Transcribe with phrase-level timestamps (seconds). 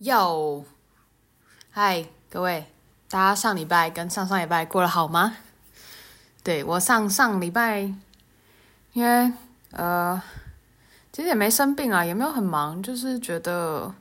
[0.00, 0.64] 哟，
[1.70, 2.64] 嗨，各位，
[3.10, 5.36] 大家上礼拜跟上上礼拜过得好吗？
[6.42, 7.80] 对，我上上礼拜，
[8.94, 9.30] 因为
[9.72, 10.22] 呃，
[11.12, 13.94] 其实也没生病啊，也没有很忙，就是觉得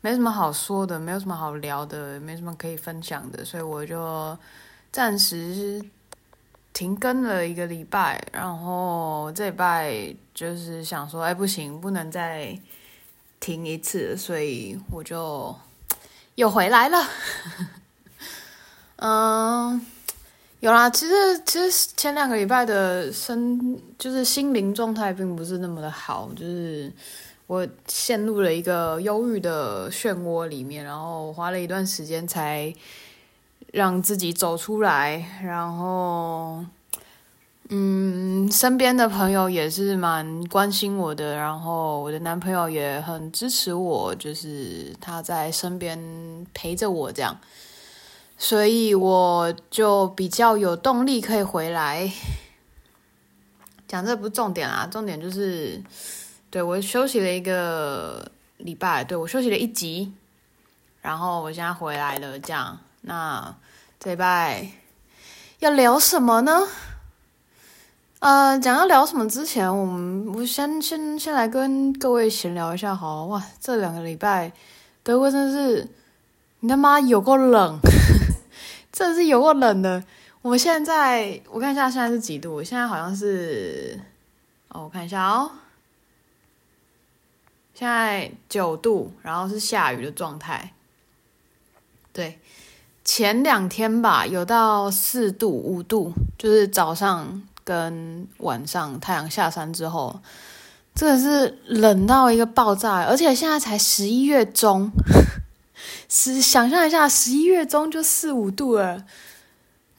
[0.00, 4.36] 没什么好说的，没有什么好聊的，没什么可以分享的，所以我就
[4.90, 5.80] 暂时
[6.72, 12.58] 停更了一个礼拜，然后这礼拜就是想说，哎，不行，不能再。
[13.40, 15.54] 停一次，所以我就
[16.34, 17.08] 又回来了。
[18.96, 19.86] 嗯，
[20.60, 20.88] 有啦。
[20.90, 26.92] 其实，其实前两个礼拜的身就是心灵状态并不是那么的好，就是
[27.46, 32.74] 我陷入了一个忧郁的漩涡里面，然后花了一段时间才
[33.72, 36.64] 让自己走出来，然后。
[37.68, 45.98] 嗯，身边的朋友也是蛮关心我的，然后我的男朋友也很支持我，就是他在身边
[46.54, 47.36] 陪着我这样，
[48.38, 52.12] 所以我就比较有动力可以回来。
[53.88, 55.82] 讲这不重点啊，重点就是，
[56.50, 60.12] 对，我休息了一个礼拜，对，我休息了一集，
[61.00, 63.56] 然后我现在回来了，这样，那
[63.98, 64.70] 这礼拜
[65.58, 66.68] 要聊什么呢？
[68.26, 73.40] 呃，讲要聊什么之前，我们我先先先来跟各位闲聊一下，好哇！
[73.60, 74.50] 这两个礼拜
[75.04, 75.88] 德国真的是，
[76.58, 77.78] 你他妈有够冷，
[78.90, 80.02] 真的是有够冷的。
[80.42, 82.60] 我现在我看一下现在是几度？
[82.64, 83.96] 现在好像是，
[84.70, 85.48] 哦，我看一下哦，
[87.74, 90.72] 现在九度，然后是下雨的状态。
[92.12, 92.40] 对，
[93.04, 97.40] 前两天吧，有到四度、五度，就是早上。
[97.66, 100.20] 跟晚上太阳下山之后，
[100.94, 104.88] 真的是冷到一个爆炸，而且现在才十一月中，
[106.08, 109.04] 是想象一下，十一月中就四五度了，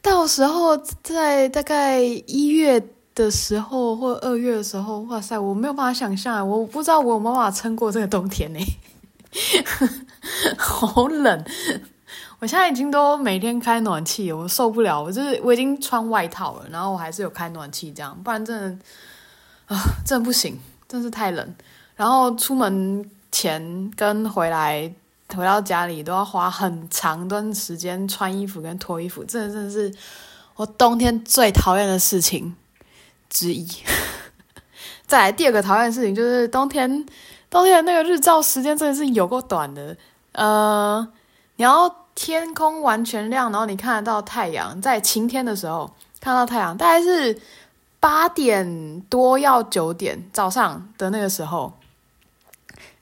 [0.00, 2.82] 到时候在大概一月
[3.14, 8.58] 的时候或二月的时候，哇塞，我没有办法想象，我不知道我有没有办法撑过这个冬天呢，
[10.56, 11.44] 好冷。
[12.40, 15.02] 我现在已经都每天开暖气，我受不了。
[15.02, 20.56] 我就是我已经穿外套了，然后我还是有开暖气这样，不然真的啊，真的不行，
[20.86, 21.54] 真是太冷。
[21.96, 24.88] 然后出门前跟回来
[25.34, 29.92] 回到家里都要花很长段时间穿衣服跟脱衣服，真的真的是
[30.54, 32.54] 我冬天最讨厌的事情
[33.28, 33.66] 之一。
[35.08, 37.04] 再来第二个讨厌的事情就是冬天，
[37.50, 39.96] 冬天的那个日照时间真的是有够短的，
[40.34, 41.08] 呃，
[41.56, 42.06] 你要。
[42.20, 45.88] 天空完全亮，然后你看得到太阳，在晴天的时候
[46.20, 47.40] 看到太阳，大概是
[48.00, 51.72] 八点多要九点早上的那个时候。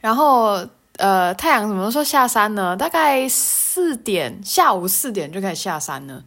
[0.01, 0.63] 然后，
[0.99, 2.77] 呃，太阳什么时候下山呢？
[2.77, 6.23] 大概四点，下午四点就开始下山了。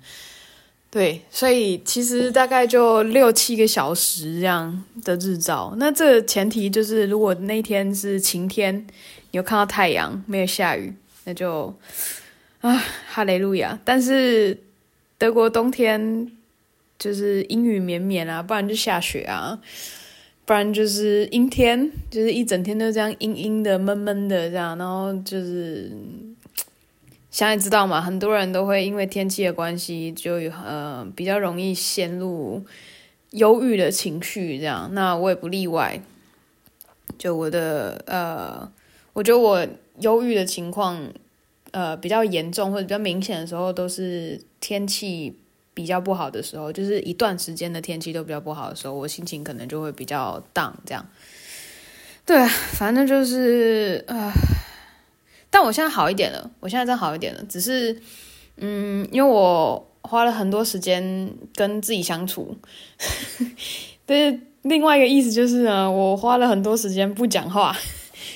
[0.89, 5.75] 对，所以其实大概就六七个小时这样的日照。
[5.77, 8.75] 那这前提就是，如果那天是晴天，
[9.29, 10.95] 你有看到太阳，没有下雨，
[11.25, 11.71] 那就。
[12.61, 12.75] 啊，
[13.07, 13.79] 哈利路亚！
[13.85, 14.57] 但是
[15.17, 16.29] 德国冬天
[16.97, 19.57] 就是阴雨绵绵啊，不然就下雪啊，
[20.43, 24.77] 不然就是阴天，就是一整天都这样阴阴的、闷闷的这样。
[24.77, 25.89] 然后就是，
[27.31, 30.33] 想也知道嘛，很多人都会因为天气的关系，就
[30.65, 32.61] 呃比较容易陷入
[33.31, 34.89] 忧郁的情绪这样。
[34.93, 36.01] 那我也不例外，
[37.17, 38.69] 就我的呃，
[39.13, 39.65] 我觉得我
[39.99, 41.01] 忧郁的情况。
[41.71, 45.37] 呃，比较严重或者比较明显的时候，都是天气
[45.73, 51.07] 比较不好的时候，就是一段时间的天气都比较不好的时候，我心情可能就会比较 down 这样。
[52.25, 54.31] 对，反正就是呃，
[55.49, 58.01] 但我现在好一点了，我现在真好一点了，只是
[58.57, 62.57] 嗯，因为我花了很多时间跟自己相处，
[64.07, 67.77] 但是另外一个意思就是呢，我花了很多时间不讲话，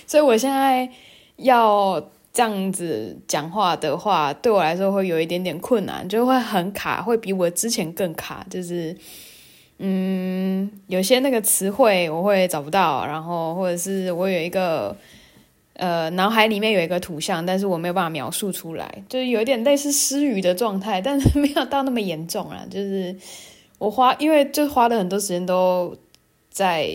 [0.06, 0.88] 所以我现在
[1.38, 2.12] 要。
[2.34, 8.44] 这样子讲话的话，对我来说会有一点点困难，就会很卡，会比我之前更卡。
[8.50, 8.98] 就是，
[9.78, 14.98] 嗯，有些那个词汇我会找不到，然后或者是我有一个，
[15.74, 22.66] 呃，脑海里面有一个图像，但是我没有办法描述出来，就是有一点类似失语的状态，但是没有到那么严重啊。
[22.68, 23.16] 就是
[23.78, 25.96] 我花，因为就花了很多时间都
[26.50, 26.90] 在，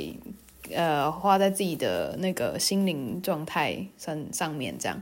[0.75, 5.01] 呃，花在自己的那个心灵状态上上面，这样。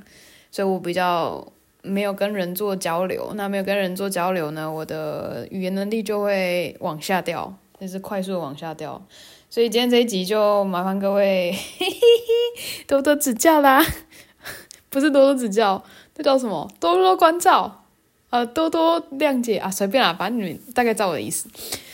[0.51, 1.47] 所以我比较
[1.83, 9.01] 没有跟人做交流，那没有跟人做交流呢，我的语言能力就会往下掉，就是快速往下掉。
[9.49, 13.85] 所以今天这一集就麻烦各位嘿嘿嘿多多指教啦。
[14.89, 15.83] 不是多多指教，
[16.15, 16.71] 这叫什么？
[16.81, 17.85] 多多关照，
[18.31, 21.49] 呃，多多谅解啊，随便啦，反正你们大概知道我的意思。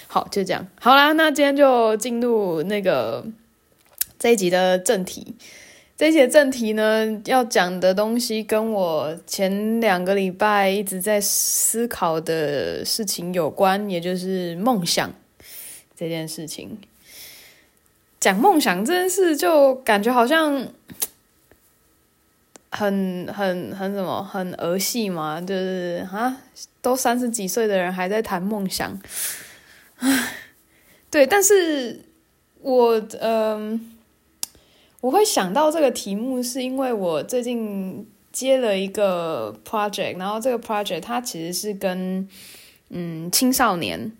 [0.07, 3.25] 好，就这样，好啦，那今天就进入那个
[4.19, 5.35] 这一集的正题。
[6.03, 15.15] 这些正题呢，要讲的东西跟我前两个礼拜一直在思考的事情有关，也就是梦想
[15.97, 16.77] 这件事情。
[18.19, 20.67] 讲梦想这件事，就感觉好像
[22.73, 26.37] 很很很什么，很儿戏嘛，就是啊，
[26.81, 29.01] 都三十几岁的人还在谈梦想，
[29.99, 30.35] 唉，
[31.09, 32.01] 对，但是
[32.61, 33.92] 我嗯。
[35.03, 42.29] 我会想到这个题目，是因为我最近接了一个 project，然后这个 project 它其实是跟
[42.91, 44.13] 嗯青少年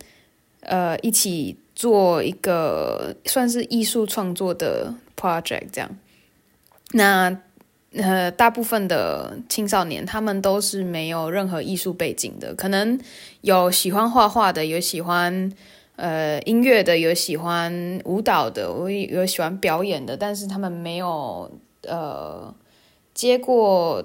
[0.63, 5.89] 呃一起做一个算是艺术创作的 project 这样。
[6.91, 7.41] 那
[7.95, 12.99] 呃大部分的青少年他们都是没有任何艺术背景的，可能
[13.43, 15.53] 有喜欢画画的，有喜欢。
[15.97, 21.51] 呃，音乐的有喜欢舞蹈的，我有喜欢表演的，但是他们没有
[21.83, 22.53] 呃
[23.13, 24.03] 接过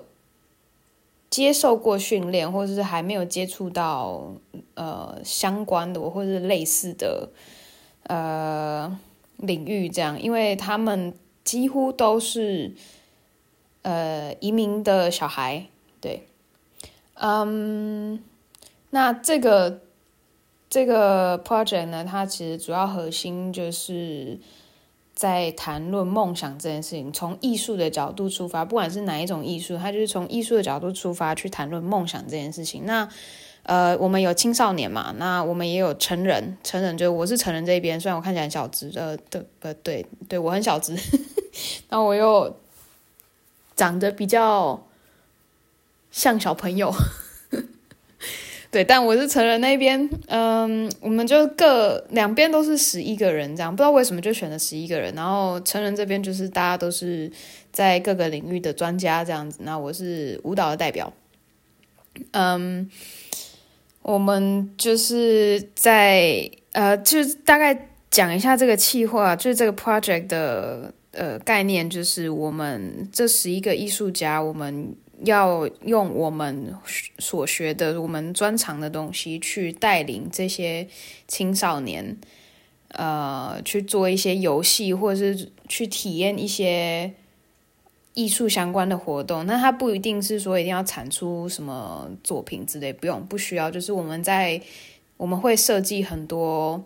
[1.29, 4.33] 接受过训练，或者是还没有接触到
[4.75, 7.29] 呃相关的或者是类似的
[8.03, 8.99] 呃
[9.37, 11.13] 领域，这样，因为他们
[11.45, 12.75] 几乎都是
[13.83, 15.67] 呃移民的小孩，
[16.01, 16.27] 对，
[17.13, 18.21] 嗯，
[18.89, 19.86] 那这个。
[20.69, 24.37] 这个 project 呢，它其实主要核心就是
[25.15, 32.85] 在谈论梦想这件事情，从艺术的角度出发，不管是哪一种艺术，它就是从艺术的角度出发去谈论梦想这件事情。
[32.85, 33.07] 那
[33.63, 40.95] 呃，我们有青少年嘛，那我们也有成人，成人就我是成人这一边，虽然我看起来很小只，呃，对，呃，对，对我很小只，
[41.89, 42.57] 那我又
[43.75, 44.85] 长得比较
[46.11, 46.93] 像小朋友。
[48.69, 55.13] 对，但我是成人那边，嗯，我们就各两边都是十一个人，这样不知道为什么就选了十一个人。
[55.15, 57.31] 然后成人这边就是大家都是
[57.71, 59.59] 在各个领域的专家这样子。
[59.61, 61.11] 那我是舞蹈的代表，
[62.31, 62.89] 嗯，
[64.01, 74.93] 我们就是在呃，就大概讲一下这个企划，就是这个 project 的呃概念，就是我们这十一个艺术家，我们。
[75.23, 76.75] 要用我们
[77.17, 80.87] 所学的、我们专长的东西去带领这些
[81.27, 82.17] 青少年，
[82.89, 87.13] 呃，去做一些游戏，或者是去体验一些
[88.13, 89.45] 艺术相关的活动。
[89.45, 93.71] 那它不一定是说一定要产出什么作品之类，不用，不需要。
[93.71, 94.61] 就是我们在
[95.17, 96.83] 我们会设计很多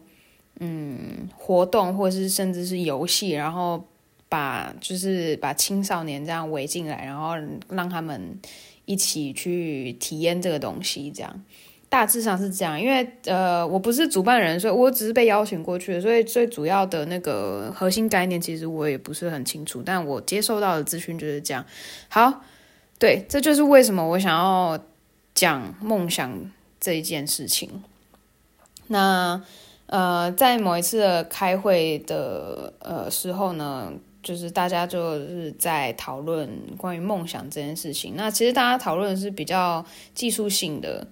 [0.59, 3.85] 嗯活动，或者是甚至是游戏，然后。
[4.31, 7.33] 把就是把青少年这样围进来，然后
[7.67, 8.39] 让他们
[8.85, 11.43] 一起去体验这个东西，这样
[11.89, 12.79] 大致上是这样。
[12.79, 19.83] 因为呃，我不是主办人，所以我只是被邀请过去的，所以最主要的那个核心概念其实我也不是很清楚。
[19.83, 21.65] 但我接受到的资讯就是这样。
[22.07, 22.41] 好，
[22.97, 24.79] 对，这就是为什么我想要
[25.35, 26.49] 讲梦想
[26.79, 27.83] 这一件事情。
[28.87, 29.43] 那
[29.87, 33.91] 呃，在某一次的开会的呃时候呢。
[34.23, 36.47] 就是大家就是在讨论
[36.77, 38.13] 关于梦想这件事情。
[38.15, 41.07] 那其实大家讨论是比较技术性的，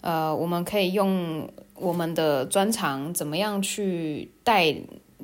[0.00, 4.74] 呃，我们可以用我们的专长怎么样去带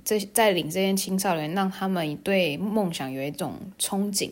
[0.05, 4.31] 这带领这些青少年，让他们对梦想有一种憧憬。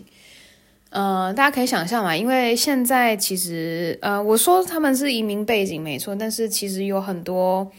[0.90, 7.70] 呃，大家可以想象嘛，因为现在其实呃，我说他们是移民背景没错，但是其实有很多。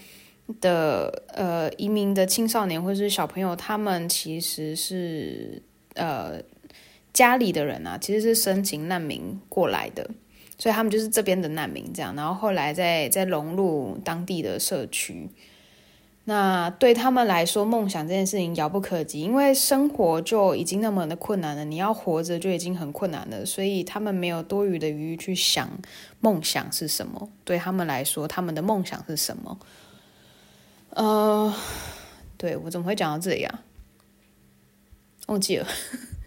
[0.61, 5.61] 的呃，移民的青少年或者是小朋友，他们其实是
[5.95, 6.39] 呃
[7.13, 10.09] 家里的人啊，其实是申请难民过来的，
[10.57, 15.29] 所以他们就是这边的难民这样，然后后来再再融入当地的社区。
[16.27, 25.69] 那对他们来说，梦想这件事情遥不可及，因为生活就已经那么的困难了，你要活着就已经很困难了，所以他们没有多余的余去想
[26.19, 27.29] 梦想是什么。
[27.43, 29.59] 对他们来说，他们的梦想是什么？
[30.95, 31.53] 呃，
[32.37, 33.61] 对，我怎么会讲到这里啊？
[35.27, 35.67] 忘记了。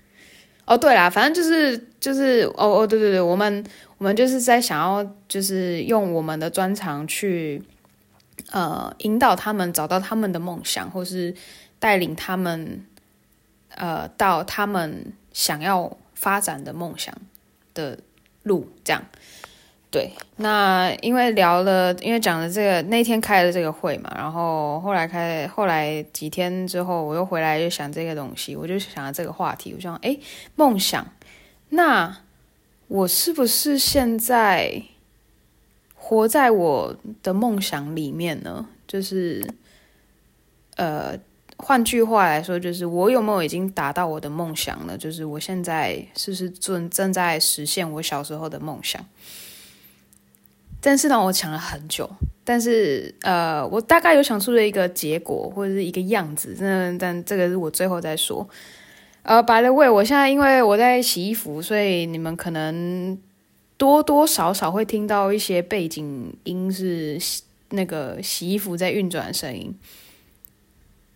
[0.67, 3.65] 哦，对啦，反正就是就是哦哦，对对对，我们
[3.97, 7.63] 我们就是在想要就是用我们的专长去
[8.51, 11.35] 呃引导他们找到他们的梦想，或是
[11.79, 12.85] 带领他们
[13.71, 17.17] 呃到他们想要发展的梦想
[17.73, 17.99] 的
[18.43, 19.03] 路，这样。
[19.91, 30.15] 对，那因为聊了，因为讲了这个那天开了这个会嘛，然后后来开，后来几天之后，我又回来就想这个东西，我就想了这个话题，我想，哎，
[30.57, 31.07] 梦想，
[31.71, 32.19] 那
[32.89, 34.83] 我是不是现在
[35.95, 38.67] 活在我的梦想里面呢？
[38.87, 39.55] 就是，
[40.77, 41.19] 呃，
[41.57, 44.99] 换句话来说，就是我有没有已经达到我的梦想了？
[44.99, 49.03] 就是我现在是不是正正在实现我小时候的梦想？
[50.89, 52.09] 但是呢，我想了很久，
[52.43, 58.49] 但是呃，我大概有想出了一个结果或者是一个样子，但但这个是我最后再说。
[59.23, 63.19] 呃，by the way，我现在因为我在洗衣服，所以你们可能
[63.77, 67.21] 多多少少会听到一些背景音，是
[67.69, 69.79] 那个洗衣服在运转的声音，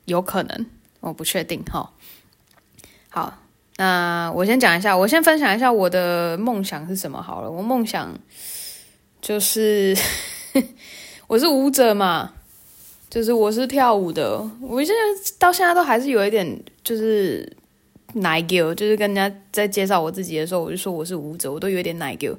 [0.05, 0.67] 有可能，
[1.01, 1.91] 我不确定哈。
[3.09, 3.39] 好，
[3.79, 7.51] 那我先讲一下，我先分享一下我的梦想是什么好了。
[7.51, 8.15] 我梦想。
[9.23, 9.97] 就是
[11.29, 12.33] 我是舞者嘛，
[13.09, 14.37] 就是我是跳舞的。
[14.61, 17.51] 我现在到现在都还是有一点就是
[18.15, 22.37] 奶狗，就是跟人家在介绍我自己的时候，我就说我是舞者，我都有点奶狗。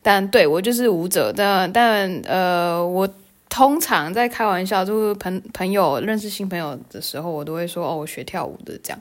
[0.00, 3.06] 但对我就是舞者，但但呃，我
[3.50, 8.98] 通常在开玩笑，就是朋朋友认识新朋友的时候，我都会说哦，我学跳舞的这样。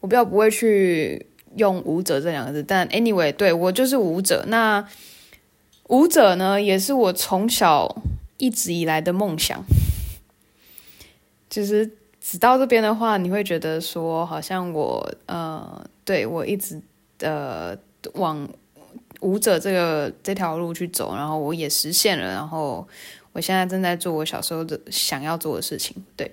[0.00, 1.26] 我比较不会去
[1.56, 4.44] 用舞者这两个字，但 anyway，对我就是舞者。
[4.48, 4.86] 那
[5.90, 7.96] 舞者呢，也是我从小
[8.38, 9.60] 一直以来的梦想。
[11.48, 16.80] 就是只到这边的话，你会觉得说，好像我呃，对我一直
[17.18, 17.76] 呃
[18.14, 18.48] 往
[19.18, 22.86] 舞者这个这条路去走，然后我也实现了，然后
[23.32, 25.96] 我现在正在做我小时候的想要做的事情。
[26.14, 26.30] 对，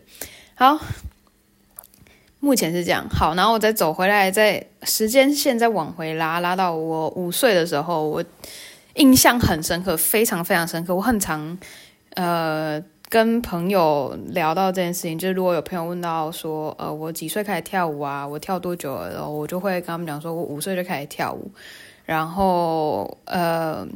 [0.53, 0.79] 好，
[2.39, 3.09] 目前是这样。
[3.09, 8.23] 好，然后我再走回来，在时间线再往回拉，拉到我五岁的时候，我。
[8.98, 10.94] 印象很深刻，非常非常深刻。
[10.94, 11.58] 我很常，
[12.16, 18.27] 呃，跟朋友聊到这件事情，就是如果有朋友问到说，呃，我几岁开始跳舞啊？
[18.27, 19.13] 我跳多久了？
[19.13, 21.50] 然后我就会跟他们讲说，我五岁就开始跳舞。
[22.06, 23.88] 然后，呃，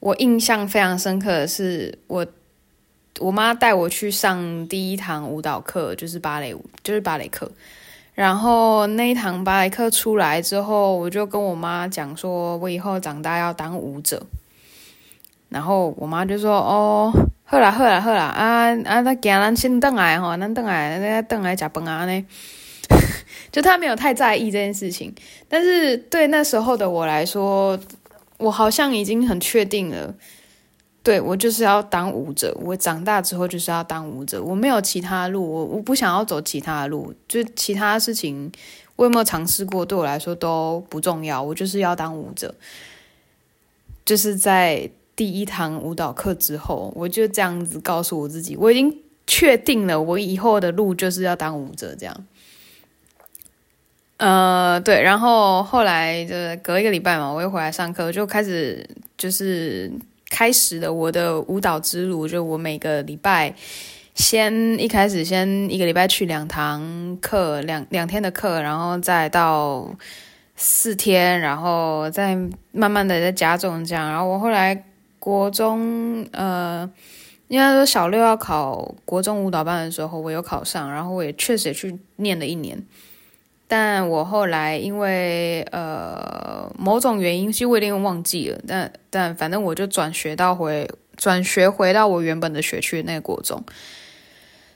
[0.00, 2.26] 我印象非常深刻的是，我
[3.20, 7.50] 我妈带我去上第一堂舞蹈课，就是芭蕾舞，就是芭蕾课。
[8.14, 14.22] 然后那一堂芭蕾课出来之后，我就跟我妈讲说，我以后长大要当舞者。
[15.48, 17.12] 然后我妈就说：“哦，
[17.44, 22.26] 好啦好啦好啦，啊啊，那今咱先等来吼，咱等来那等来吃饭啊呢。”
[23.52, 25.14] 就她没有太在意这件事情，
[25.48, 27.78] 但是对那时候的我来说，
[28.38, 30.14] 我好像已经很确定了。
[31.04, 38.52] 对，我就是要当舞者，我长大之后就是要当舞者，我没有其他路，我我不想要走其他的路，就其他事情
[38.94, 42.54] 我有没有尝试过，对我来说都不重要，我就是要当舞者。
[44.04, 52.26] 就是在第一堂舞蹈课之后，我就这样子告诉我自己，我已经确定了，我以后的路就是要当舞者，这样。
[54.18, 59.90] 呃，对，然后后来就是隔一个礼拜嘛，我又回来上课，就开始就是。
[60.32, 63.54] 开始了我的舞蹈之路，就我每个礼拜
[64.14, 69.94] 先一开始先一个礼拜去两堂课，两两天的课，然后再到
[70.56, 72.34] 四天，然后再
[72.72, 74.08] 慢慢的再加重这样。
[74.08, 74.84] 然后我后来
[75.18, 76.90] 国中，呃，
[77.48, 82.82] 应该说小六要考国中舞蹈班的时候，我有考上，然后我也确实也去念了一年。
[83.74, 90.86] 但我后来因为呃某种原因，其实我有点忘记了，但但反正我就转学到回
[91.16, 93.64] 转学回到我原本的学区那个国中，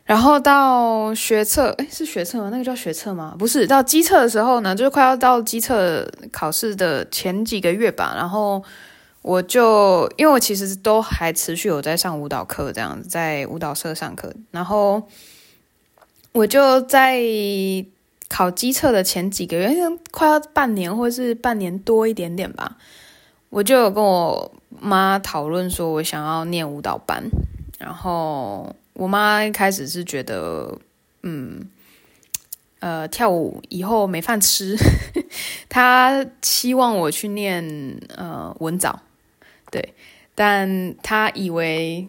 [0.05, 2.49] 然后到学测，诶，是学测吗？
[2.51, 3.37] 那个叫学测吗？
[3.39, 8.65] 不是，到基测的时候呢，就是快要到基测考试的前几个月吧，然后
[9.21, 15.03] 我就因为我其实都还持续有在上舞蹈课，这样子在舞蹈社上课，然后
[16.33, 17.21] 我就在。
[18.29, 19.75] 考基测的前几个月，
[20.11, 22.77] 快要半年或是半年多一点点吧，
[23.51, 27.23] 我就有跟我妈讨论说，我想要念舞蹈班。
[27.79, 30.79] 然后我妈一开始是觉得，
[31.23, 31.69] 嗯，
[32.81, 34.77] 呃，跳舞以后没饭吃，
[35.69, 39.01] 她希望我去念呃文藻，
[39.71, 39.95] 对，
[40.35, 42.09] 但她以为。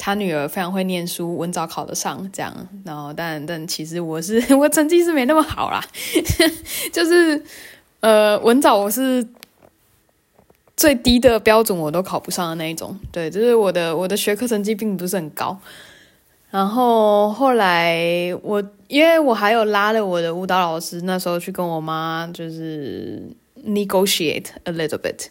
[0.00, 5.84] 他女儿非常会念书，文藻考得上，这样，然后但但其实我是 我成绩是没那么好啦，
[6.92, 7.42] 就是
[7.98, 9.26] 呃文藻我是
[10.76, 15.58] 最低的标准我都考不上的那一种，对，就是我的我的学科成绩并不是很高。
[16.50, 17.98] 然后后来
[18.42, 23.20] 我因为我还有拉了我的舞蹈老师，那时候去跟我妈就是
[23.66, 25.26] negotiate a little bit，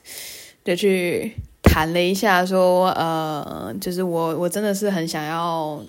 [0.65, 1.33] 就去。
[1.77, 5.79] 谈了一下，说，呃，就是我，我真的是很想要，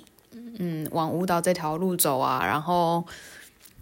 [0.58, 2.44] 嗯，往舞蹈这条路走啊。
[2.44, 3.02] 然后，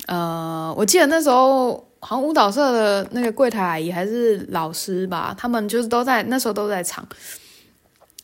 [0.07, 7.05] 呃，我记得那时候好像舞蹈社的那个柜台阿姨还是老师吧，他们就是都在那时候都在场。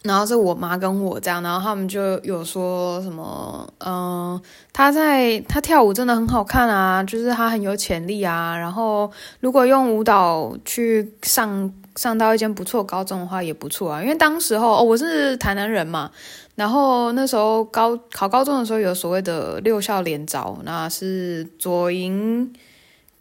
[0.02, 4.42] 然后是我妈跟我这样，然后他们就有说什么，嗯、呃，
[4.72, 8.56] 他在他跳舞真的很好看啊，就是他很有潜力啊。
[8.56, 16.10] 然后如果用舞蹈去上上到一间不错高中的话也不错啊，因为当时候哦，我是台南人嘛，
[16.56, 22.52] 然后那时候高考高中的时候有所谓的六校联招，那是左营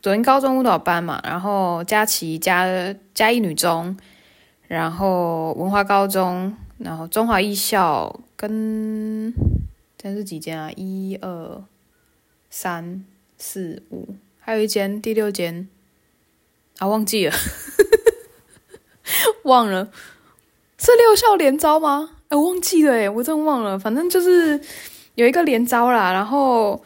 [0.01, 2.65] 左营高中舞蹈班嘛，然后佳琪嘉
[3.13, 3.95] 嘉义女中，
[4.67, 6.51] 然后文化高中。
[6.83, 9.33] 然后中华艺校跟
[9.97, 10.71] 这是几间啊？
[10.75, 11.63] 一二
[12.49, 13.05] 三
[13.37, 15.67] 四五，还有一间第六间
[16.79, 17.33] 啊，忘记了，
[19.43, 19.91] 忘了
[20.77, 22.17] 是六校连招吗？
[22.29, 23.77] 哎，忘记了哎，我真忘了。
[23.77, 24.59] 反正就是
[25.15, 26.83] 有一个连招啦，然后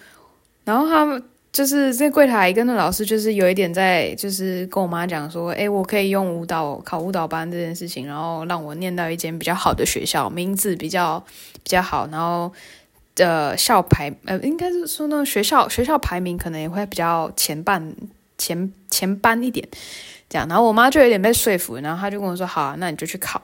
[0.64, 1.24] 然后他们。
[1.56, 11.18] 就是这柜台跟那老师，就是有一点在，就是跟我妈讲说，哎，我可以用舞蹈考舞蹈班这件事情，然后让我念到一间比较好的学校，名字比较
[11.64, 12.52] 比较好，然后
[13.16, 17.96] 呃校排呃应该是说那学校学校排名可能也会比较前半
[18.38, 19.66] 前前班一点，
[20.28, 23.42] 这样，然后我妈就有点被说服，然后她就跟我说，好啊，那你就去考，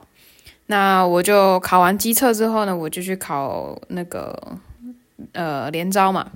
[0.66, 4.58] 那我就考完机测之后呢，我就去考那个
[5.32, 6.26] 呃联招嘛。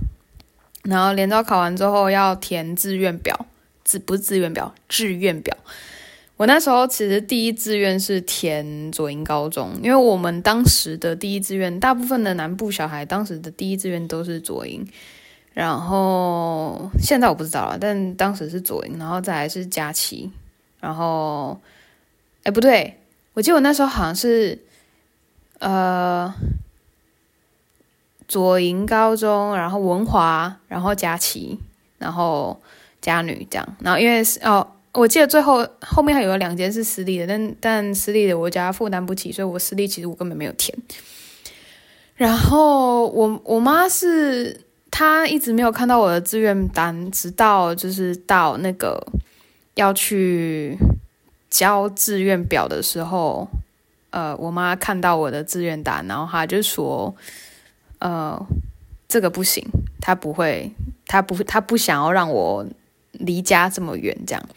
[0.88, 3.46] 然后联招考完之后要填志愿表，
[3.84, 5.56] 志不是志愿表，志愿表。
[6.36, 14.86] 我那时候其实第一志愿是填左营高中，因为我们当时的第一志愿，大部分的南部小孩当时的第一志愿都是左营。
[15.54, 20.30] 然后现在我不知道了，但当时是左营，然后再来是佳琪，
[20.78, 21.60] 然后
[22.44, 23.00] 哎不对，
[23.34, 24.58] 我记得我那时候好像是
[25.58, 26.32] 呃。
[28.28, 31.58] 左营高中，然后文华，然后佳琪，
[31.98, 32.60] 然后
[33.00, 33.76] 佳女这样。
[33.80, 40.76] 然后因为哦，我记得最后后面还有两间是私立的，但但私立的我家负担不起，所以我私立其实我根本没有填。
[42.16, 49.06] 然后我我妈是她一直没有看到我的志愿单，直到就是到那个
[49.74, 50.76] 要去
[51.48, 53.46] 交志愿表的时候，
[54.10, 57.14] 呃，我妈看到我的志愿单，然后她就说。
[57.98, 58.46] 呃，
[59.08, 59.66] 这个不行，
[60.00, 60.72] 他不会，
[61.06, 62.66] 他不，他不想要让我
[63.12, 64.48] 离家这么远，这样。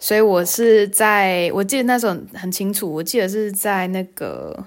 [0.00, 4.64] 所以我是在，我记得那时候很清楚，我记得是在那个，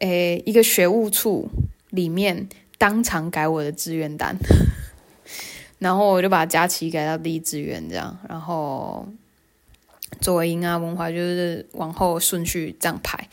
[0.00, 1.48] 诶，一个学务处
[1.90, 4.36] 里面当场改我的志愿单，
[5.78, 9.06] 然后我就把佳琪改到第一志愿，这样，然后
[10.20, 13.28] 左营啊、文华就是往后顺序这样排，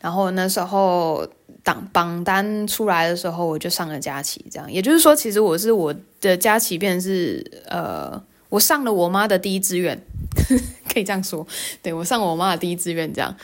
[0.00, 1.28] 然后那时候。
[1.62, 10.02] 榜榜单出来的时候，我就上了佳琪，这样，也就是说，其实我是我的佳琪，变成是呃，我上了我妈的第一志愿，
[10.90, 11.46] 可以这样说，
[11.82, 13.36] 对，我上了我妈的第一志愿，这样，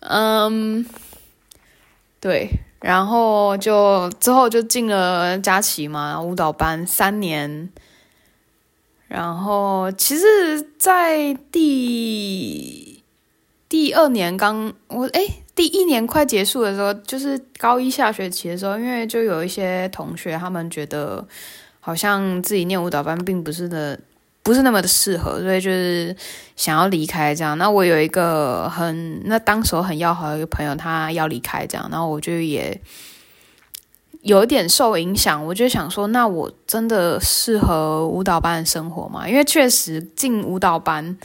[0.00, 0.86] 嗯，
[2.20, 2.48] 对，
[2.80, 7.68] 然后就之后就进了佳琪嘛，舞蹈班三年，
[9.08, 13.02] 然后其实，在第
[13.68, 15.20] 第二年刚我哎。
[15.20, 21.26] 诶第一年快结束的时候，就是高一下学期的时候，因为就有一些同学，他们觉得
[21.80, 23.98] 好像自己念舞蹈班并不是的，
[24.44, 26.14] 不是那么的适合，所以就是
[26.54, 27.58] 想要离开这样。
[27.58, 32.80] 那我有一个很，那当时候很要好的一个朋友，他要离开这样，然后我就也
[34.22, 35.44] 有一点受影响。
[35.44, 39.28] 我就想说，那我真的适合舞蹈班的生活吗？
[39.28, 41.18] 因为确实进舞蹈班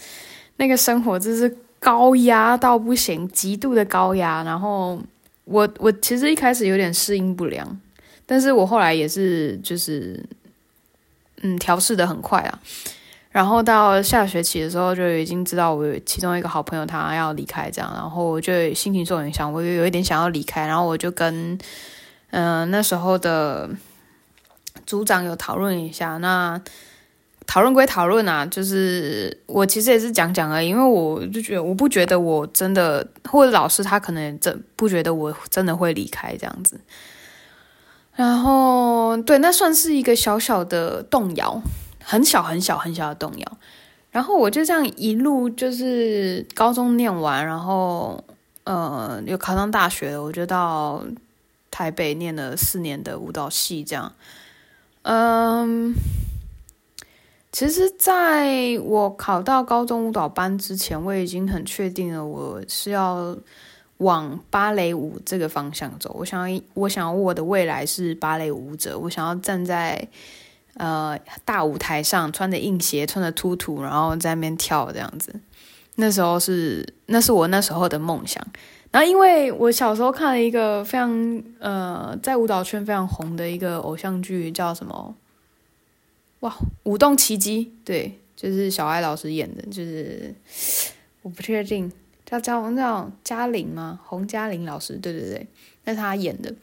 [0.57, 1.55] 那个生活就是。
[1.83, 4.41] 高压到不行，极度的高压。
[4.43, 4.97] 然后
[5.43, 7.77] 我我其实一开始有点适应不良，
[8.25, 10.23] 但是我后来也是就是
[11.41, 12.59] 嗯调试的很快啊。
[13.29, 20.65] 然后到下学期的时候，就已经知道我其中一个好朋友他要离开这样，然后我就心情受影响，我就有一点想要离开。
[20.65, 21.59] 然后我就跟
[22.31, 23.69] 嗯、那时候的
[24.85, 26.61] 组长有讨论一下那。
[27.45, 36.79] 讨论归讨论啊，就是我其实也是讲讲而已，因为我就觉得我不觉得我真的，或者老师他可能真不觉得我真的会离开这样子。
[38.15, 41.61] 然后对，那算是一个小小的动摇，
[42.03, 43.57] 很小很小很小的动摇。
[44.09, 48.23] 然后我就这样一路就是高中念完，然后
[48.63, 51.03] 呃又考上大学，我就到
[51.69, 54.13] 台北念了四年的舞蹈系，这样，
[55.01, 55.93] 嗯。
[57.53, 63.37] 其实，在我考到高中舞蹈班之前，我已经很确定了，我是要
[63.97, 66.15] 往芭蕾舞这个方向走。
[66.17, 68.97] 我想要，我想要我的未来是芭蕾舞者。
[68.97, 70.07] 我想要站在
[70.77, 75.39] 呃大舞台上穿着硬鞋，穿着突突，然后在那边跳这样子。
[75.97, 78.43] 那时候是那是我那时候的梦想。
[78.89, 85.15] 然后因为我小时候看了一个非常呃在舞蹈圈非常红的一个偶像剧，叫什么？
[86.43, 86.53] 哇，
[86.83, 90.35] 舞动奇迹，对，就是小艾老师演的，就是
[91.21, 91.89] 我不确定
[92.25, 94.01] 叫叫叫嘉玲吗？
[94.03, 95.47] 洪嘉玲老师，对对对，
[95.85, 96.53] 那是他演的。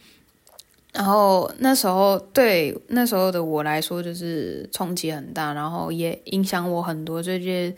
[0.92, 7.74] 然后那时候对那时候的我来说，就是冲击很大，然后也影响我很多，这些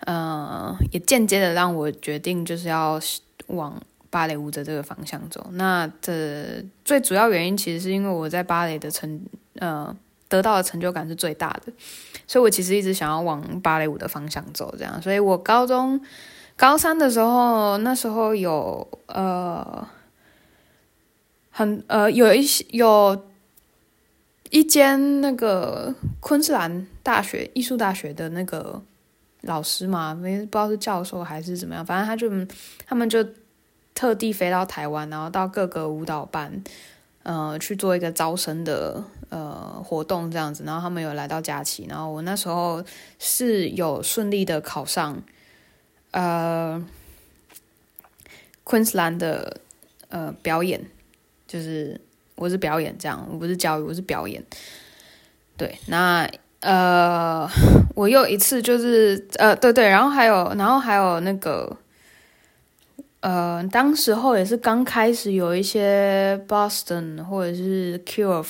[0.00, 3.00] 呃，也间接的让我决定就是要
[3.48, 5.44] 往芭蕾舞的这个方向走。
[5.54, 9.20] 那这最主要原因其实是因为我在芭蕾的成
[9.54, 9.96] 呃。
[10.34, 11.72] 得到的成就感是最大的，
[12.26, 15.00] 所以我其实一直想要往芭蕾舞的方向走，这样。
[15.00, 16.00] 所以我高中
[16.56, 19.86] 高三的时候，那时候有呃
[21.50, 23.24] 很呃有一些有
[24.50, 28.82] 一间那个昆士兰大学艺术大学的那个
[29.42, 32.28] 老师嘛，没不知道是教授还是怎么样，反正他就
[32.84, 33.24] 他们就
[33.94, 36.64] 特地飞到台湾，然后到各个舞蹈班。
[37.24, 42.84] 呃，去做一个招生的呃活动这样子，然后他们有来到佳琪，然后我那时候
[43.18, 45.22] 是有顺利的考上
[46.10, 46.84] 呃
[48.62, 49.56] 昆士兰的
[50.08, 50.84] 呃表演，
[51.46, 51.98] 就是
[52.36, 54.44] 我是表演这样，我不是教育，我是表演。
[55.56, 56.28] 对，那
[56.60, 57.48] 呃
[57.96, 61.74] 我又一次就是呃对对，然后还有然后还有那个。
[63.24, 68.44] 呃，当时候也是刚开始有一些 Boston 或者是 Cure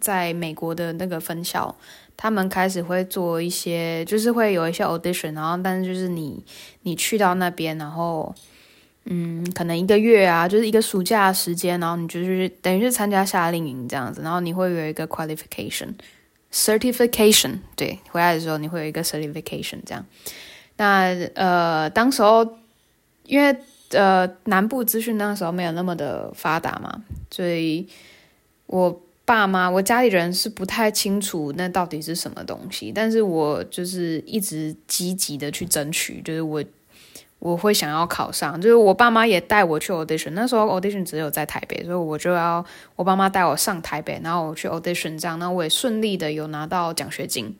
[0.00, 1.72] 在美国的那个分校，
[2.16, 6.44] 他们开始会做一些，就是会有一些 audition，然后但是就是你
[6.82, 8.34] 你去到那边，然后
[9.04, 15.94] 嗯，可能一个月啊，就是一个暑假时间，然后你就是等于是参加夏令营这样子，然后你会有一个 qualification
[16.52, 20.04] certification，对，回来的时候你会有一个 certification 这样。
[20.76, 22.58] 那呃，当时候
[23.26, 23.56] 因为
[23.90, 27.88] 呃，南部资讯那时候没有那么的发达嘛，所以
[28.66, 32.92] 我爸妈、我家里人是不太清楚那到底是什么东西。
[32.94, 36.62] 但是我就是一直积极的去争取，就是我
[37.38, 40.30] 我会想要考上，就是我爸妈也带我去 audition。
[40.30, 42.64] 那时候 audition 只有在台北，所以我就要
[42.96, 47.54] 我爸妈带我上台北，然后我去 audition，这样，那我也顺利的有拿到奖学金。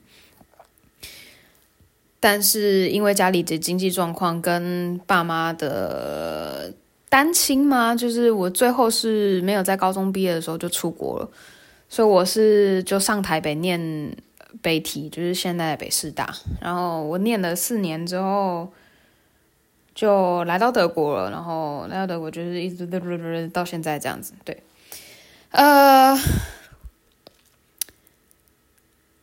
[2.20, 6.72] 但是因为家里的经济状况跟爸妈的
[7.08, 11.30] 单亲嘛，就是我最后是没有在高中毕业的时候就出国了，
[11.88, 14.16] 所以我是就上台北念
[14.60, 18.72] 北体，就是现在的北师大，然后我念了四年之后
[19.94, 22.84] 就来到德国了，然后来到德国就是一直
[23.52, 24.62] 到现在这样子，对，
[25.50, 26.18] 呃。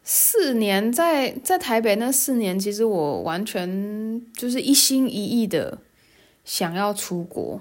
[0.07, 5.79] 四年在在台北那四年，其实我完全就是一心一意的
[6.45, 7.59] 想要出国。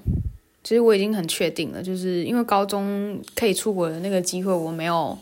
[0.62, 5.16] 其实我已经很确定了，就是因为高中可以出国的那个机会我没有，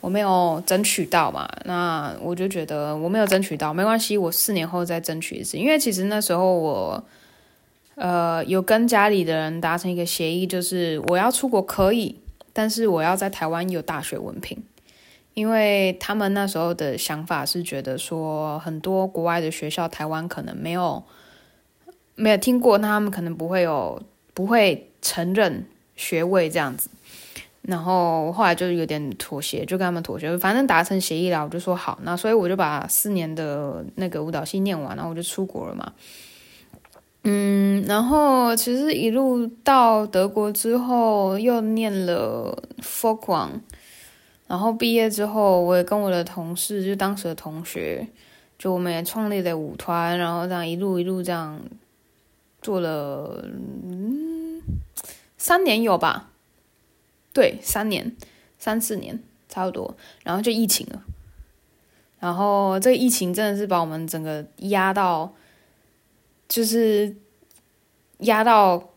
[0.00, 1.48] 我没有争取到嘛。
[1.64, 5.56] 那我就觉得我没有争取到，没关系，我四年后再争取一次。
[5.56, 7.04] 因为其实那时候我
[7.94, 12.16] 呃有跟家里的人达成一个协议，就是我要出国可以，
[12.52, 14.56] 但是我要在台湾有大学文凭。
[15.36, 21.04] 因为他们那时候的想法是觉得说，很多国外的学校台湾可能没有
[22.14, 26.88] 没有听过，那他们可能不会有不会承认学位这样子。
[27.60, 31.98] 然后后来就有点妥协，就跟他们妥协，反正达成协议了，我就说好。
[32.02, 35.92] 那所以我就把四年的那个舞蹈系念完，然后我就出国了嘛。
[37.24, 43.50] 嗯，然后其实一路到德国之后，又念了 folk。
[44.48, 48.06] 然后毕业之后，我也跟我的同事，就当时的同学，
[48.58, 51.60] 就我们也创立了舞团，然后这样一路一路这样
[52.62, 53.44] 做了，
[53.84, 54.62] 嗯，
[55.36, 56.30] 三年有吧？
[57.32, 58.16] 对，三年，
[58.58, 59.96] 三四年差不多。
[60.22, 61.02] 然后就疫情了，
[62.20, 65.34] 然后这个疫情真的是把我们整个压到，
[66.48, 67.16] 就是
[68.18, 68.90] 压到。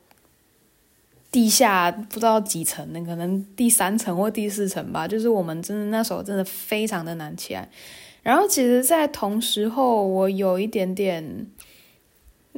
[1.31, 5.07] 地下不知道几层，那可能第三层或第四层吧。
[5.07, 7.69] 就是我们真的那时候真的非常的难起来。
[8.23, 11.47] 然后其实，在同时候，我有一点点，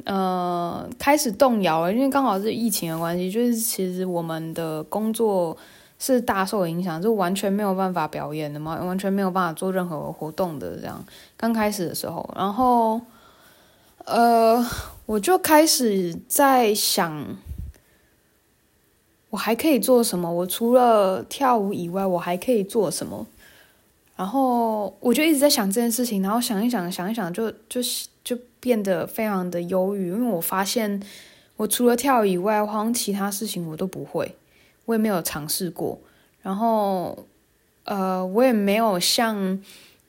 [0.04, 5.56] 呃，开始动摇了，因为刚好是疫情的关系，就是其实我们的工作
[5.98, 11.04] 是大受影响，就完全没有办法表演的嘛，完全没有办法做任何活动的这样。
[11.36, 13.00] 刚开始的时候，然后，
[14.06, 14.66] 呃，
[15.04, 17.36] 我就开始在想。
[19.32, 20.30] 我还可以做什么？
[20.30, 23.26] 我除了跳舞以外，我还可以做什么？
[24.14, 27.80] 然后我就一直在想这件事情，然后想一想，想一想就，就
[28.22, 31.02] 就变得非常的忧郁，因为我发现
[31.56, 34.36] 我除了跳以外，好像其他事情我都不会，
[34.84, 35.98] 我也没有尝试过。
[36.42, 37.24] 然后，
[37.84, 39.58] 呃，我也没有像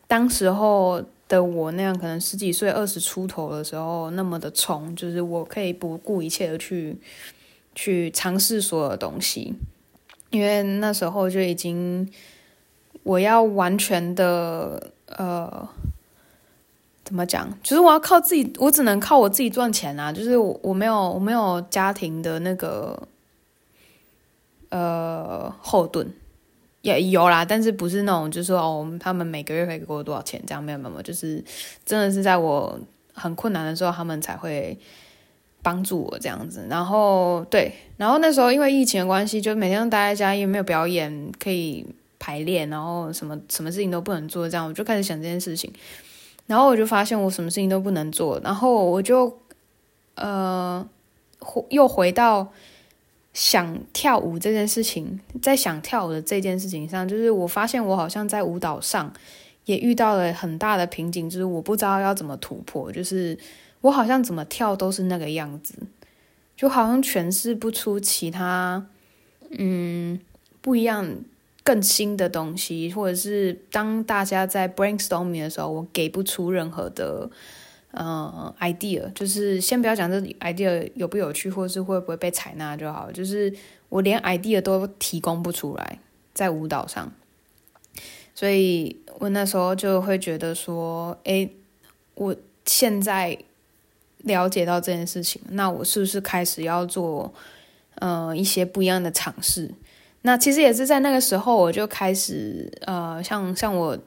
[0.06, 6.98] 当时候的我那样，可能十几岁、二十出头的时候那么的冲，就是我可以不顾一切的去
[7.76, 9.54] 去尝试所有东西，
[10.30, 12.10] 因为那时候就已经。
[13.02, 15.68] 我要完全的呃，
[17.04, 17.50] 怎么讲？
[17.62, 20.10] 就是我要靠自己，我只能靠我自己赚钱啊！
[20.10, 23.06] 就是我我没有我没有家庭的那个
[24.70, 26.10] 呃后盾，
[26.82, 30.64] 也有啦，但是不是那种就是说哦，他们每个月会给我多少钱这样？
[30.64, 31.44] 没有没有，就是
[31.86, 32.80] 真的是在我
[33.14, 34.80] 很困难的时候，他们才会
[35.64, 36.68] 帮助我这样子。
[36.70, 41.84] 然后对，然后那时候因为疫情的关系，就每天都待在家，也没有表演可以。
[42.26, 45.70] 排练，然后什么什么事情都不能做，这样我就开始想这件事情，
[46.48, 49.40] 然后我就发现我什么事情都不能做，然后我就
[50.16, 50.88] 呃
[51.68, 52.48] 又回到
[53.34, 59.12] 想跳舞这件事情，在想跳舞的这件事情上，就是我发现我好像在舞蹈上
[59.66, 63.38] 也遇到了很大的瓶颈，就是我不知道要怎么突破，就是
[63.84, 65.76] 我好像怎么跳都是那个样子，
[66.58, 68.88] 就好像诠释不出其他
[69.52, 70.20] 嗯
[70.60, 71.08] 不一样。
[71.66, 77.32] 更新的东西，或者是当大家在 brainstorming 的时候，我给不出任何的
[77.92, 83.56] 呃 idea，就是先不要讲这 idea 有不有趣，或者是会不会被采纳就好，就是
[83.88, 86.00] 我连 idea 都提供不出来
[86.34, 87.10] 在舞蹈上，
[88.36, 91.50] 所以我那时候就会觉得说，诶，
[92.16, 93.38] 我现在
[94.24, 97.34] 了解到这件事情，那我是不是开始要做
[97.96, 99.72] 呃一些不一样的尝试？
[100.24, 103.98] 那其实也是在那个时候，我就开始呃，像像我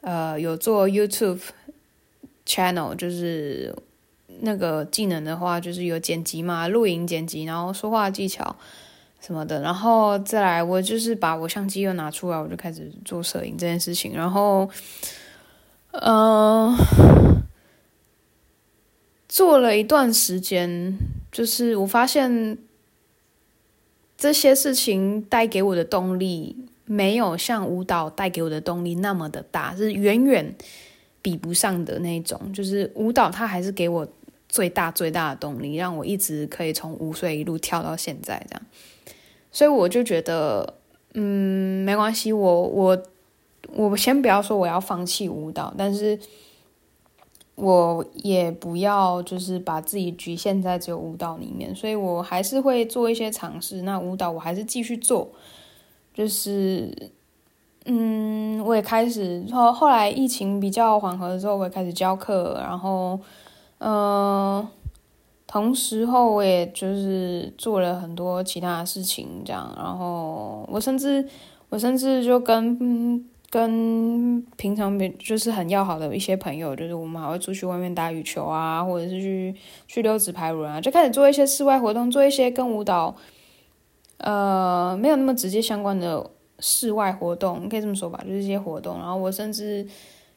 [0.00, 1.40] 呃有做 YouTube
[2.44, 3.74] channel，就是
[4.40, 8.56] 那个技能的话，就是有剪辑嘛，录影剪辑，然后说话技巧
[9.20, 14.68] 什么的，然后再来我就是把我相机又拿出来，我就开始做摄影这件事情，然后
[15.92, 16.76] 嗯、
[19.28, 20.96] 做了一段时间，
[21.30, 22.58] 就是我发现。
[24.20, 30.56] 这些事情带给我的动力，没有像舞蹈带给我的动力那么的大，是远远
[31.22, 32.52] 比不上的那种。
[32.52, 34.08] 就是舞蹈，它还是给我
[34.48, 38.62] 最大最大的动力，让我一直可以从五岁一路跳到现在这样。
[39.52, 40.74] 所以我就觉得，
[41.14, 43.00] 嗯，没关系，我我
[43.72, 46.18] 我先不要说我要放弃舞蹈，但是。
[47.60, 53.82] 我也不要，就是把自己局限在只有舞蹈里面，所以我还是会做一些尝试。
[53.82, 55.28] 那舞蹈我还是继续做，
[56.14, 57.10] 就是，
[57.86, 63.18] 嗯，我也开始后后来疫情比较缓和的时候，我也开始教课，然后，
[63.78, 64.64] 嗯、
[65.46, 71.28] 同时候我也就是做了很多其他的事情，这样，然后我甚至
[71.70, 73.28] 我甚至就跟。
[73.50, 79.54] 跟平常比就是很要好的一些朋友，就是我们还会出去外面打羽球啊，或者是去
[79.86, 83.16] 去溜直排轮啊，就开始做一些室外活动，做一些跟舞蹈
[84.18, 88.98] 呃没有那么直接相关的室外活动，可以这么说吧，就是一些活动。
[88.98, 89.86] 然后我甚至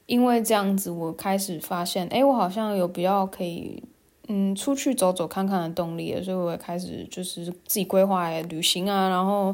[0.06, 3.84] 因为这样子，我开始发现，哎，我好像有比较可以
[4.30, 9.54] 嗯出去走走看看的动力了，所以我也开始就是自己规划旅行啊，然后。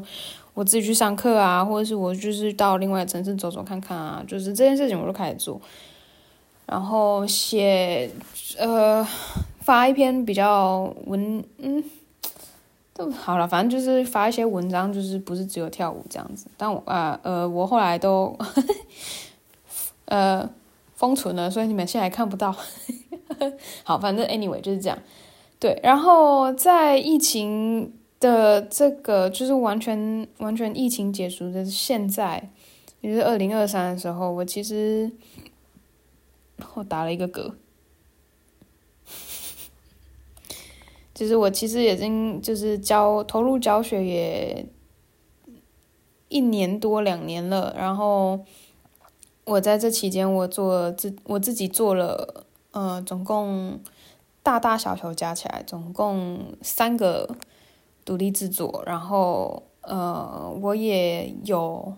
[0.58, 5.60] 我自己去上课啊，或者是我就是到另外城市走走看看啊，就是这件事情我都开始做，
[6.66, 8.10] 然后写
[8.58, 9.06] 呃
[9.60, 11.84] 发一篇比较文嗯
[12.92, 16.48] 都好了，反正就是发一些文章，就是不是只有跳舞这样子。
[16.56, 18.36] 但我啊呃我后来都
[20.06, 20.50] 呃
[20.96, 22.52] 封存了，所以你们现在看不到。
[23.84, 24.98] 好，反正 anyway 就是这样。
[25.60, 27.92] 对，然后在疫情。
[28.20, 32.50] 的这个就是完全完全疫情结束的现在，
[33.00, 35.12] 也就是二零二三的时候，我其实
[36.74, 37.52] 我打了一个嗝，
[41.14, 44.66] 就是我其实已经就是教投入教学也
[46.28, 48.40] 一年多两年了，然后
[49.44, 53.78] 我在这期间我做自我自己做了呃总共
[54.42, 57.36] 大大小小加起来总共三个。
[58.08, 61.94] 独立制作，然后呃，我也有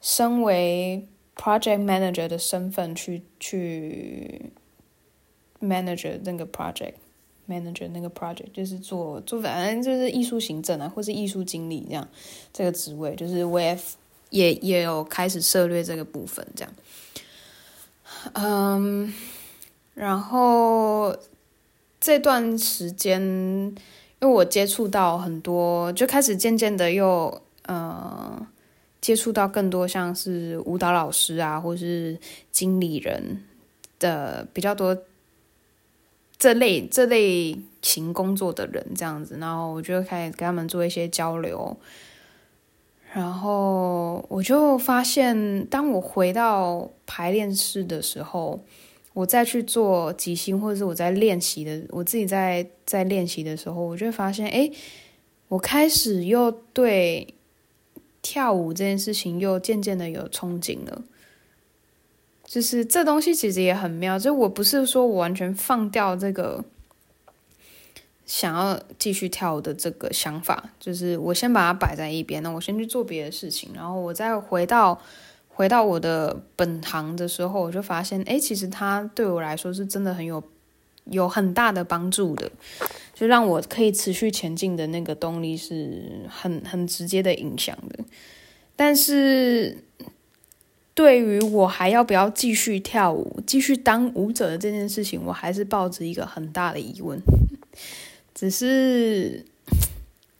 [0.00, 4.52] 身为 project manager 的身份去去
[5.60, 12.08] manager 那个 project，manager 那个 project 就是做做反正就是艺术行政啊，或是艺术经理这样
[12.52, 13.76] 这个职位，就是我也
[14.30, 16.72] 也也有开始涉略这个部分，这样。
[18.34, 19.12] 嗯，
[19.94, 21.16] 然后
[22.00, 23.74] 这段时间，
[24.20, 28.46] 因为我接触到很多，就开始渐渐的又呃
[29.00, 32.18] 接触到更多像是舞蹈老师啊，或是
[32.52, 33.42] 经理人
[33.98, 34.96] 的比较多
[36.38, 41.76] 这类这类型工作的人这样子，然后我就开始跟他们做一些交流。
[43.12, 48.60] 然后我就发现，当我回到排练室的时候，
[49.12, 54.70] 我再去做即兴，或者是我在练习的，我自己在在练习的时候，我就会发现，哎，
[55.48, 57.34] 我开始又对
[58.22, 61.02] 跳舞这件事情又渐渐的有憧憬了。
[62.44, 66.64] 就是这东西其实也很妙，就我不是说我完全放掉这个。
[68.26, 74.96] 想要继续跳舞的这个想法，就是我先把它摆在一边，那我先去做别的事情，然后我再回到
[75.60, 80.42] 回到我的本行的时候，我就发现，哎，其实它对我来说是真的很有
[81.04, 82.50] 有很大的帮助的，
[83.12, 88.02] 就让我可以持续前进的那个动力是很很直接的影响的。
[88.74, 89.84] 但是，
[90.94, 97.20] 对于我还要不要继续跳舞、继续当舞者的这件事情，我还是抱着一个很大的疑问。
[98.34, 99.44] 只是，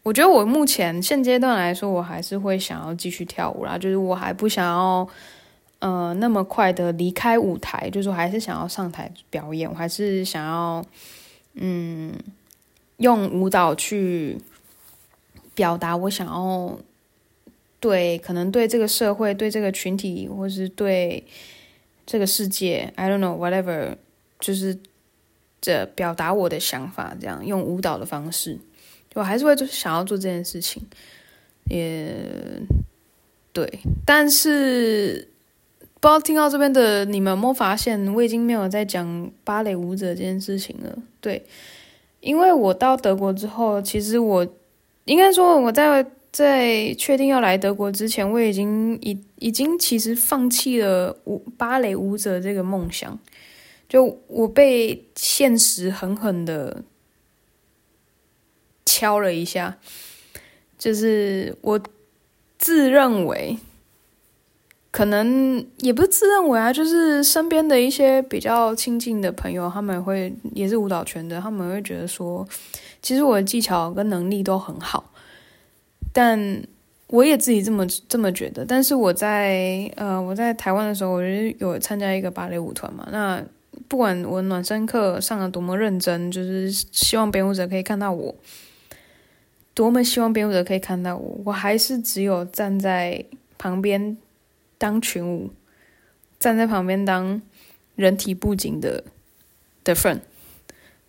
[0.03, 3.77] 我觉得我目前现阶段来说，我还是会想要继续跳舞啦。
[3.77, 5.09] 就是我还不想要，
[5.81, 7.91] 呃，那么快的离开舞台。
[7.91, 10.85] 就是我还是想要上台表演，我还是想要，
[11.55, 12.15] 嗯，
[12.97, 14.39] 用舞蹈去
[15.55, 16.79] 表达我想要
[17.79, 21.25] 对，可能对这个社会、对这个群体，或是对
[22.07, 23.97] 这个世界，I don't know whatever，
[24.39, 24.79] 就是。
[25.63, 28.59] 这表达我的想法，这样用舞蹈的方式，
[29.15, 30.83] 我还是会就是想要做这件事情，
[31.65, 32.15] 也
[33.53, 33.81] 对。
[34.05, 35.29] 但是
[36.01, 40.97] 不知道听到这边的你们有没有发现，我已经没有在讲芭蕾舞者这件事情了。
[41.21, 41.45] 对，
[42.21, 44.47] 因为我到德国之后，其实我
[45.05, 53.19] 应该说我在在确定要来德国之前，我已经已已经其实放弃了舞芭蕾舞者这个梦想。
[53.89, 56.85] 就我被现实狠狠的
[58.85, 59.77] 敲了一下，
[60.79, 61.81] 就是我
[62.59, 63.57] 自认为，
[64.91, 72.47] 可能也不是自认为啊，就是身边的一些比较亲近的朋友，他们会也是舞蹈圈的，他们会觉得说，
[73.01, 75.13] 其实我的技巧跟能力都很好，
[76.13, 76.63] 但
[77.09, 78.65] 我也自己这么这么觉得。
[78.65, 83.43] 但是我在呃我在台湾的时候，我就有参加一个芭蕾舞团嘛，那。
[83.89, 88.33] 不管我暖身课上得多么认真，就是希望编舞者可以看到我，
[89.81, 93.25] 多么希望编舞者可以看到我，我还是只有站在
[93.57, 94.15] 旁边
[94.77, 95.49] 当群舞，
[96.39, 97.41] 站在旁边当
[97.97, 99.03] 人体布景的
[99.83, 100.21] 的份。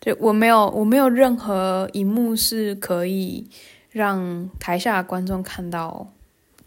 [0.00, 3.46] 就我没有，我没有任何一幕是可以
[3.90, 6.10] 让台下的观众看到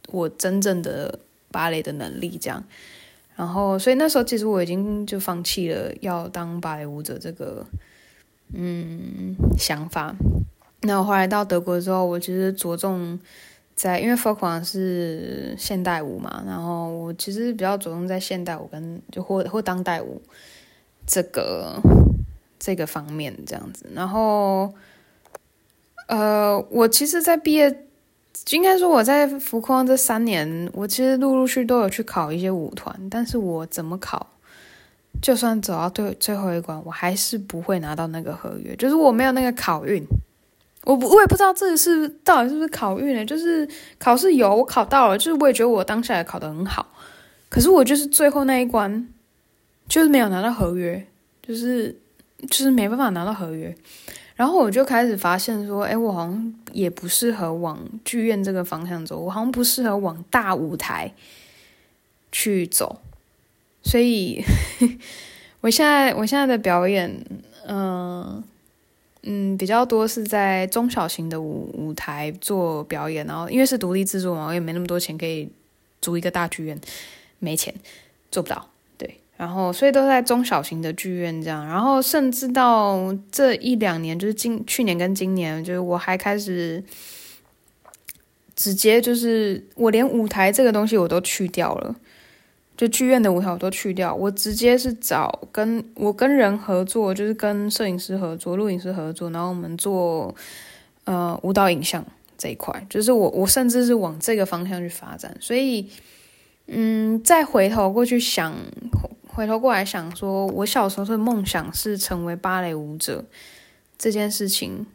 [0.09, 1.17] 我真正的
[1.49, 2.63] 芭蕾的能力，这样。
[3.35, 7.65] 然后，所以那时候其实我已经就放弃了要当芭蕾舞者这个
[8.53, 10.15] 嗯想法。
[10.85, 13.19] 那我后来到德国之后，我其实着重
[13.75, 20.21] 在，因为浮狂是现代舞嘛，然后我其实比较着重在现代舞跟就或或当代舞
[21.05, 21.79] 这个
[22.57, 23.85] 这个方面这样子。
[23.93, 24.73] 然后，
[26.07, 27.81] 呃，我其实，在毕业。
[28.51, 34.27] 应该说我在福康这三年，我其实陆陆续续都有去考一些舞团，但是我怎么考，
[35.19, 40.05] 就算走到最最后一关，我还是不会拿到那个合约，就是我没有那个考运，
[40.85, 43.25] 我我也不知道这是到底是不是考运呢？
[43.25, 43.67] 就是
[43.99, 46.85] 考试有我考到了，就是我也觉得我当下也考得很好，
[47.49, 49.09] 可是我就是最后那一关，
[49.89, 51.05] 就是没有拿到合约，
[51.41, 51.99] 就是
[52.49, 53.75] 就是没办法拿到合约。
[54.35, 61.13] 然后我就开始发现说，哎，我好像也不适合往剧院这个方向走，我好像不适合往大舞台
[62.31, 62.99] 去走。
[63.81, 64.43] 所以，
[65.61, 67.23] 我现在我现在的表演，
[67.67, 68.43] 嗯、
[69.25, 73.25] 嗯，比较多是在中小型的舞舞台做表演。
[73.25, 75.49] 然后，因为是独立制作嘛，我也没那么多钱可以
[75.99, 76.79] 租一个大剧院，
[77.39, 77.73] 没钱，
[78.31, 78.69] 做不到。
[78.97, 81.65] 对然后，所以都在中小型的剧院这样。
[81.65, 86.81] 然后，甚至到这一两年，就是今去年跟今年，就是我还开始
[88.55, 91.95] 直接就是我连舞台这个东西我都去掉了，
[92.77, 100.35] 就剧院的舞台我都去掉，我直接是找跟我跟人合作，就是跟摄影师合作、录影师合作，然后我们做
[101.05, 102.05] 呃舞蹈影像
[102.37, 105.89] 这一块，就是我我甚至是往这个方向去发展，所以
[106.67, 108.53] 嗯，再回头过去想，
[109.27, 113.23] 回头过来想说，我小时候的梦想是成为芭蕾舞者
[113.97, 114.85] 这件事情，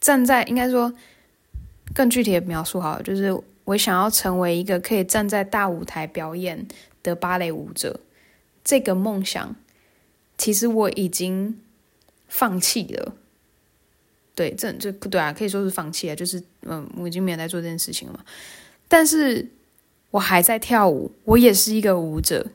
[0.00, 0.94] 站在应该说
[1.92, 6.66] 更具体的描述好了，就是我想要成为一个可以站在大舞台表演
[7.02, 8.00] 的芭蕾舞者，
[8.64, 9.56] 这个梦想
[10.36, 11.60] 其实我已经
[12.28, 13.14] 放弃了。
[14.34, 18.20] 对，这这不对啊，可以说是放弃了，就是嗯，我已经没有在做这件事情了嘛。
[18.86, 19.48] 但是
[20.12, 22.46] 我还在跳舞，我也是一个舞者，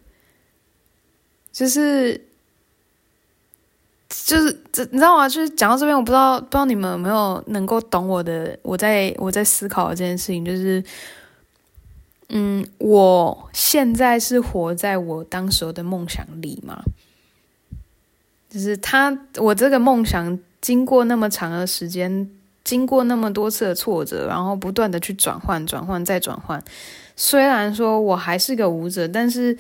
[1.52, 2.26] 就是
[4.08, 5.28] 就是这，你知道吗？
[5.28, 10.82] 就是讲到这边，我不知道不知道你们有没有能够懂我的，我在我在思考这件事情，就是
[12.30, 16.84] 嗯，我现在是活在我当时的梦想里吗，
[18.50, 20.40] 就是他，我这个梦想。
[20.64, 22.30] 经过那么长的时间，
[22.64, 26.64] 经过那么多次的挫折，然后不断的去转换、转换再转换。
[27.18, 29.58] 虽然说我还是个舞者，但是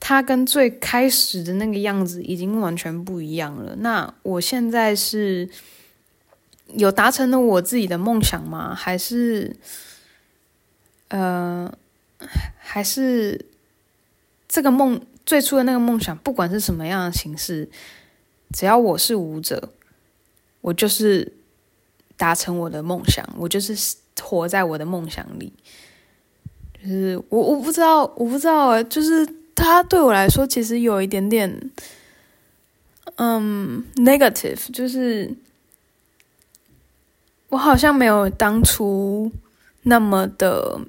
[0.00, 3.76] 他跟最开始的那个样子已经完全不一样了。
[3.76, 5.48] 那我现在是
[6.74, 8.74] 有达成了我自己的梦想吗？
[8.74, 9.54] 还是
[11.08, 11.72] 呃，
[12.58, 13.46] 还是
[14.48, 17.68] 这个梦最初的那个梦想，不管是什么样的形式，
[18.52, 19.70] 只要我是舞者。
[20.62, 21.32] 我就是
[22.16, 25.52] 达成我的梦想，我就是活在我的梦想里。
[26.82, 31.70] 就是我我不知道，我不知道，就是他对我来说其实有一点点，
[33.14, 35.32] 嗯，negative，就是
[37.50, 39.30] 我好像没有当初
[39.82, 40.80] 那么的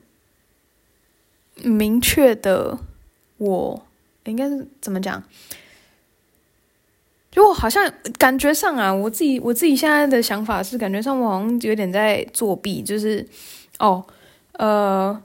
[1.63, 2.77] 明确的
[3.37, 3.85] 我，
[4.25, 5.23] 应该是怎么讲？
[7.31, 13.23] 就我好像感觉上啊，我自己我自己现在的想法是，感觉上我好像有点在作弊，就是
[13.77, 14.03] 哦，
[14.53, 15.21] 呃，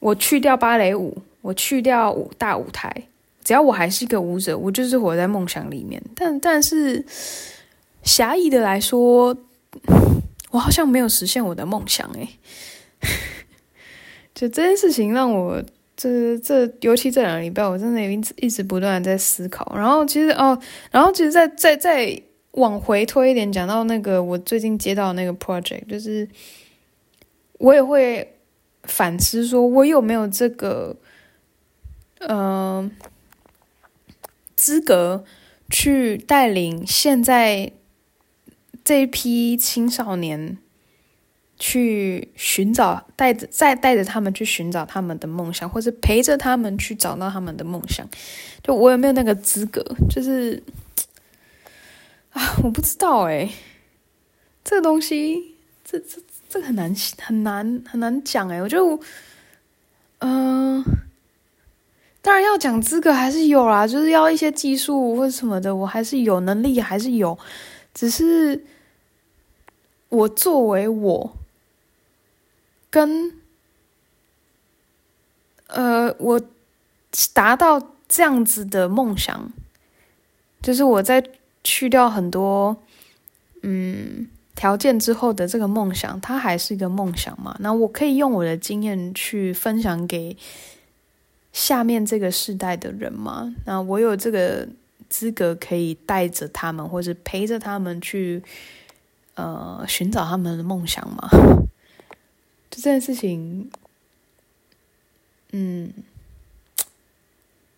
[0.00, 2.92] 我去掉芭蕾舞，我去掉舞大舞台，
[3.44, 6.02] 只要我还是一个舞者，我就是活在梦想里面。
[6.16, 7.04] 但但是
[8.02, 9.36] 狭义的来说，
[10.50, 12.28] 我好像没有实现我的梦想诶，
[14.42, 15.62] 就这件事情让我。
[15.94, 19.72] 这这，尤其这两个礼拜，我真的一直一直不断在思考。
[19.76, 20.58] 然后其实哦，
[20.90, 22.20] 然后其实再再再
[22.52, 26.26] 往回推一点，讲到那个我最近接到那个 project，就是
[27.58, 28.36] 我也会
[28.84, 30.96] 反思，说我有没有这个
[32.20, 32.90] 嗯、
[34.56, 35.24] 资格
[35.68, 37.70] 去带领现在
[38.82, 40.56] 这一批青少年。
[41.64, 48.04] 去寻找，带着再带着他们去寻找他们的梦想，或者陪着他们去找到他们的梦想。
[48.64, 49.80] 就我有没有那个资格？
[50.10, 50.60] 就是
[52.32, 53.48] 啊，我不知道哎。
[54.64, 55.54] 这个东西，
[55.84, 58.60] 这这这很难很难很难讲哎。
[58.60, 58.98] 我就
[60.18, 60.82] 嗯、
[62.20, 67.38] 当然要讲资格还是有啦，就是要一些技术或者什么的，我还是有能力还是有，
[67.94, 68.64] 只是
[70.08, 71.36] 我作为我。
[72.92, 73.32] 跟，
[75.68, 76.38] 呃，我
[77.32, 79.50] 达到这样子的梦想，
[80.60, 81.24] 就是我在
[81.64, 82.76] 去掉很多
[83.62, 87.56] 嗯条件之后的这个梦想，它还是一个梦想嘛？
[87.60, 90.36] 那我可以用我的经验去分享给
[91.50, 93.54] 下面这个世代的人吗？
[93.64, 94.68] 那我有这个
[95.08, 98.42] 资格可以带着他们，或者陪着他们去
[99.36, 101.30] 呃寻找他们的梦想吗？
[102.72, 103.70] 就这件事情，
[105.50, 105.92] 嗯，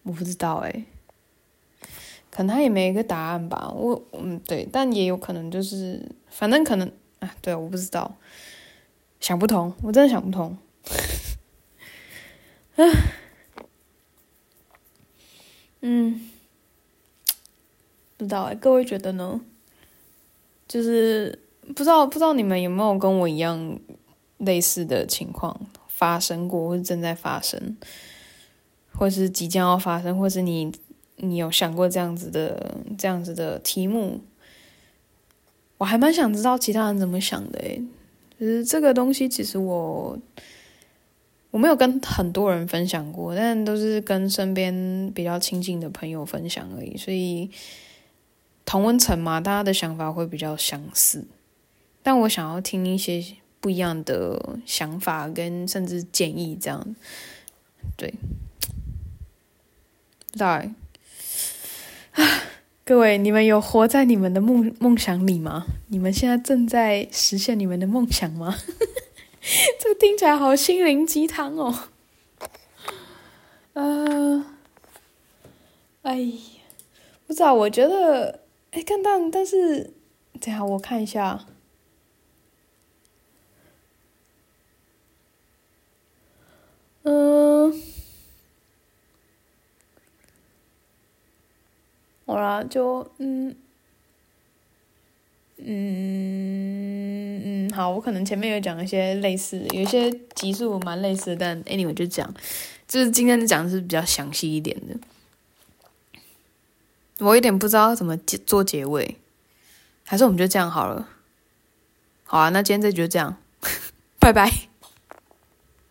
[0.05, 0.85] 我不知道哎，
[2.31, 3.73] 可能他也没一个答案吧。
[3.75, 6.89] 我嗯对，但也有可能就是，反正可能
[7.19, 8.17] 啊，对，我不知道，
[9.19, 10.57] 想不通，我真的想不通。
[12.77, 12.85] 啊，
[15.81, 16.31] 嗯，
[18.17, 19.41] 不知道哎，各位觉得呢？
[20.69, 21.37] 就是
[21.67, 23.77] 不知道，不知道你们有没有跟我一样。
[24.45, 27.77] 类似的情况发生过，或是正在发生，
[28.93, 30.73] 或是即将要发生，或是你
[31.17, 34.21] 你有想过这样子的这样子的题目？
[35.79, 37.83] 我还蛮想知道其他人怎么想的诶，
[38.39, 40.19] 就是这个东西，其实我
[41.51, 46.97] 我没有跟很多人分享过，但都是跟身边比较亲近的朋友分享而已。
[46.97, 47.51] 所以
[48.65, 51.25] 同温层嘛，大家的想法会比较相似，
[52.03, 53.25] 但我想要听一些。
[53.65, 56.95] 不一样的想法跟甚至建议，这样
[57.97, 58.13] 对，
[60.37, 60.71] 对，
[62.85, 65.65] 各位，你们有活在你们的梦梦想里吗？
[65.89, 68.55] 你们现在正在实现你们的梦想吗？
[69.81, 71.89] 这听起来好心灵鸡汤哦。
[73.73, 74.47] 嗯、呃，
[76.03, 76.39] 哎呀，
[77.27, 78.41] 不知道，我觉得，
[78.73, 79.95] 哎，看但但是，
[80.39, 81.47] 等下我看一下。
[87.05, 87.73] 嗯，
[92.27, 93.57] 好啦，就嗯。
[95.67, 102.35] 嗯嗯，好，我可能前面有讲一些类似，有一些集数蛮类似的，但 anyway 就讲，
[102.89, 104.97] 就是今天讲的是比较详细一点的。
[107.21, 109.17] 我有点不知道怎么结做结尾，
[110.05, 111.09] 还是我们就这样好了。
[112.25, 113.37] 好啊，那今天这集就这样，
[114.19, 114.74] 拜拜。